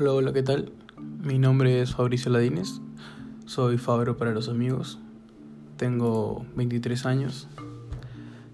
[0.00, 0.70] Hola, hola, ¿qué tal?
[1.24, 2.80] Mi nombre es Fabricio Ladines,
[3.46, 5.00] soy Fabro para los amigos,
[5.76, 7.48] tengo 23 años,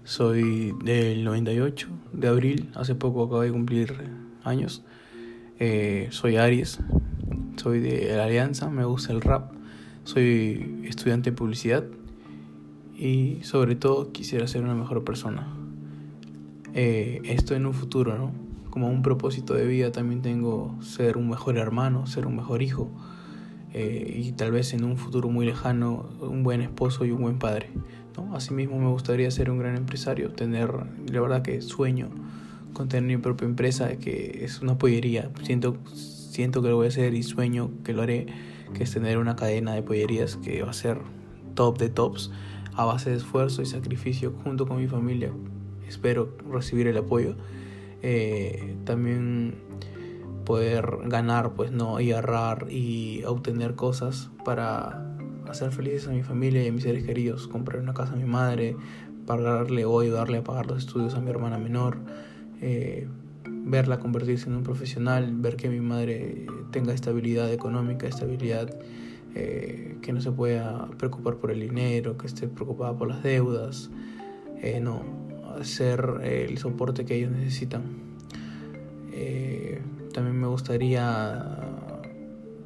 [0.03, 3.93] soy del 98, de abril, hace poco acabo de cumplir
[4.43, 4.83] años,
[5.59, 6.79] eh, soy Aries,
[7.57, 9.51] soy de la Alianza, me gusta el rap,
[10.03, 11.83] soy estudiante de publicidad.
[12.97, 15.47] Y sobre todo quisiera ser una mejor persona.
[16.73, 18.44] Eh, esto en un futuro, ¿no?
[18.75, 22.91] Como un propósito de vida también tengo ser un mejor hermano, ser un mejor hijo
[23.73, 27.39] eh, y tal vez en un futuro muy lejano un buen esposo y un buen
[27.39, 27.69] padre.
[28.17, 28.35] ¿no?
[28.35, 30.73] Asimismo me gustaría ser un gran empresario, tener,
[31.09, 32.09] la verdad que sueño
[32.73, 35.31] con tener mi propia empresa que es una pollería.
[35.43, 38.25] Siento, siento que lo voy a hacer y sueño que lo haré,
[38.73, 40.99] que es tener una cadena de pollerías que va a ser
[41.53, 42.29] top de tops
[42.75, 45.31] a base de esfuerzo y sacrificio junto con mi familia.
[45.87, 47.37] Espero recibir el apoyo
[48.01, 49.55] eh, también
[50.45, 55.15] poder ganar, pues no, y ahorrar y obtener cosas para
[55.49, 58.25] hacer felices a mi familia y a mis seres queridos, comprar una casa a mi
[58.25, 58.75] madre,
[59.25, 61.97] pagarle o ayudarle a pagar los estudios a mi hermana menor,
[62.61, 63.07] eh,
[63.47, 68.69] verla convertirse en un profesional, ver que mi madre tenga estabilidad económica, estabilidad
[69.33, 73.89] eh, que no se pueda preocupar por el dinero, que esté preocupada por las deudas,
[74.81, 75.24] no,
[75.63, 77.83] ser el soporte que ellos necesitan.
[79.11, 79.81] Eh,
[80.13, 81.59] también me gustaría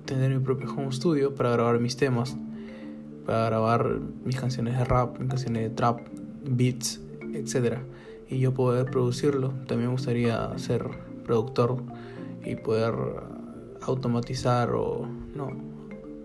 [0.06, 2.36] tener mi propio home studio para grabar mis temas,
[3.26, 6.00] para grabar mis canciones de rap, mis canciones de trap,
[6.44, 7.00] beats,
[7.34, 7.78] etc.
[8.28, 9.50] Y yo poder producirlo.
[9.68, 10.90] También me gustaría ser
[11.26, 11.84] productor
[12.44, 12.96] y poder
[13.82, 15.52] automatizar o no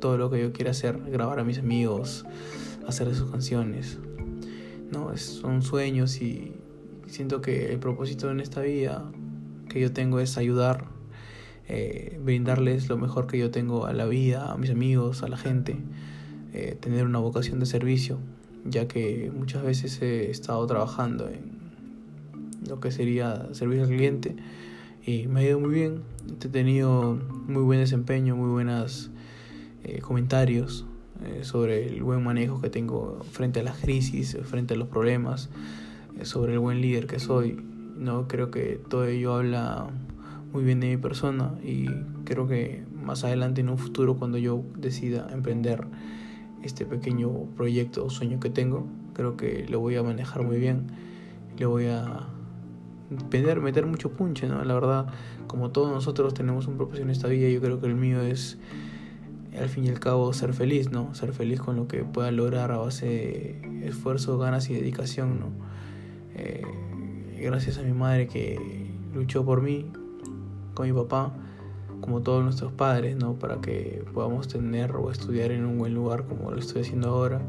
[0.01, 2.27] todo lo que yo quiera hacer, grabar a mis amigos,
[2.87, 3.99] hacer sus canciones.
[4.95, 6.53] No, son sueños y
[7.09, 9.11] siento que el propósito en esta vida
[9.69, 10.85] que yo tengo es ayudar,
[11.67, 15.37] eh, brindarles lo mejor que yo tengo a la vida, a mis amigos, a la
[15.37, 15.79] gente,
[16.53, 18.21] eh, tener una vocación de servicio,
[18.65, 21.59] ya que muchas veces he estado trabajando en
[22.69, 24.37] lo que sería servicio al cliente
[25.05, 26.03] y me ha ido muy bien,
[26.41, 27.19] he tenido
[27.49, 29.11] muy buen desempeño, muy buenos
[29.83, 30.87] eh, comentarios
[31.43, 35.51] sobre el buen manejo que tengo frente a las crisis, frente a los problemas,
[36.23, 37.63] sobre el buen líder que soy.
[37.97, 39.89] No creo que todo ello habla
[40.53, 41.87] muy bien de mi persona y
[42.25, 45.85] creo que más adelante en un futuro cuando yo decida emprender
[46.63, 50.87] este pequeño proyecto o sueño que tengo, creo que lo voy a manejar muy bien.
[51.59, 52.29] Le voy a
[53.61, 54.65] meter mucho punche, ¿no?
[54.65, 55.07] La verdad,
[55.47, 58.59] como todos nosotros tenemos un propósito en esta vida, yo creo que el mío es
[59.59, 61.15] al fin y al cabo ser feliz, ¿no?
[61.15, 65.47] Ser feliz con lo que pueda lograr a base de esfuerzo, ganas y dedicación, ¿no?
[66.37, 66.63] Eh,
[67.41, 68.59] gracias a mi madre que
[69.15, 69.87] luchó por mí,
[70.75, 71.33] con mi papá,
[72.01, 73.35] como todos nuestros padres, ¿no?
[73.35, 77.41] Para que podamos tener o estudiar en un buen lugar como lo estoy haciendo ahora.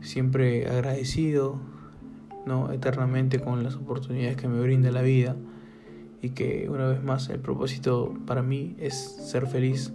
[0.00, 1.56] Siempre agradecido,
[2.46, 2.72] ¿no?
[2.72, 5.36] Eternamente con las oportunidades que me brinda la vida
[6.22, 9.92] y que una vez más el propósito para mí es ser feliz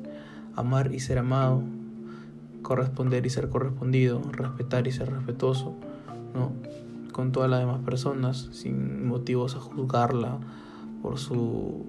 [0.55, 1.63] amar y ser amado,
[2.61, 5.73] corresponder y ser correspondido, respetar y ser respetuoso,
[6.33, 6.51] ¿no?
[7.11, 10.37] Con todas las demás personas, sin motivos a juzgarla
[11.01, 11.85] por su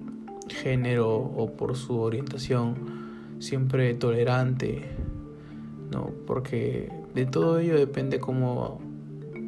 [0.49, 2.75] género o por su orientación,
[3.39, 4.83] siempre tolerante,
[5.91, 6.11] ¿no?
[6.27, 8.81] Porque de todo ello depende cómo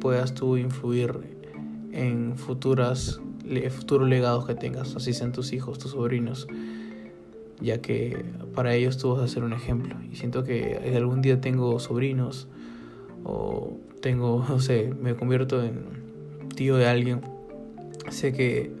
[0.00, 1.36] puedas tú influir
[1.92, 3.20] en futuras
[3.70, 6.48] futuros legados que tengas, así sean tus hijos, tus sobrinos
[7.60, 8.24] ya que
[8.54, 9.96] para ellos tú vas a ser un ejemplo.
[10.10, 12.48] Y siento que algún día tengo sobrinos
[13.24, 17.20] o tengo, no sé, me convierto en tío de alguien,
[18.10, 18.72] sé que,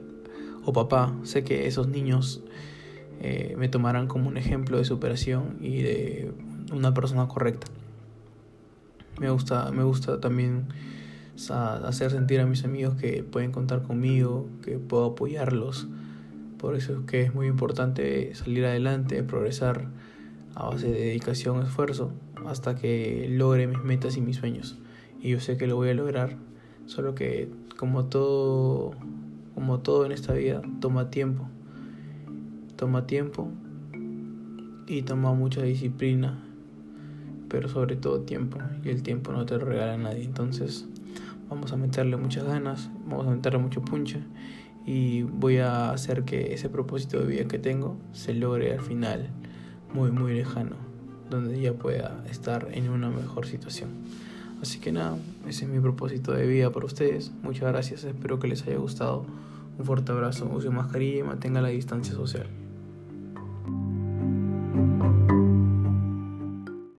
[0.64, 2.42] o papá, sé que esos niños
[3.20, 6.32] eh, me tomarán como un ejemplo de superación y de
[6.72, 7.66] una persona correcta.
[9.20, 10.66] Me gusta, me gusta también
[11.84, 15.86] hacer sentir a mis amigos que pueden contar conmigo, que puedo apoyarlos
[16.58, 19.88] por eso es que es muy importante salir adelante, progresar
[20.54, 22.12] a base de dedicación, esfuerzo,
[22.46, 24.78] hasta que logre mis metas y mis sueños.
[25.20, 26.36] Y yo sé que lo voy a lograr,
[26.86, 28.92] solo que como todo,
[29.54, 31.48] como todo en esta vida, toma tiempo.
[32.76, 33.50] Toma tiempo
[34.86, 36.42] y toma mucha disciplina,
[37.48, 38.58] pero sobre todo tiempo.
[38.84, 40.24] Y el tiempo no te lo regala nadie.
[40.24, 40.86] Entonces,
[41.50, 44.22] vamos a meterle muchas ganas, vamos a meterle mucho punche
[44.86, 49.28] y voy a hacer que ese propósito de vida que tengo se logre al final
[49.92, 50.76] muy muy lejano
[51.28, 53.90] donde ya pueda estar en una mejor situación.
[54.62, 55.18] Así que nada
[55.48, 57.32] ese es mi propósito de vida para ustedes.
[57.42, 59.26] Muchas gracias espero que les haya gustado.
[59.78, 62.46] Un fuerte abrazo use mascarilla y mantenga la distancia social